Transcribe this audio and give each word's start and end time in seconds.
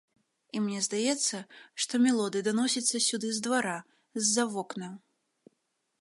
І 0.55 0.61
мне 0.67 0.79
здаецца, 0.85 1.41
што 1.85 1.93
мелодыя 2.07 2.47
даносіцца 2.49 3.03
сюды 3.11 3.29
з 3.41 3.45
двара, 3.49 3.77
з-за 4.23 4.43
вокнаў. 4.55 4.93